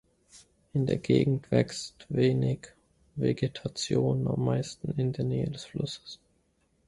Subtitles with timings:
[0.73, 2.69] In der Gegend wächst wenig
[3.13, 6.19] Vegetation, am meisten in der Nähe des Flusses.